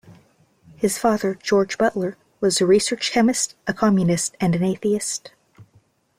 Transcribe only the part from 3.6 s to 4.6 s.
a Communist and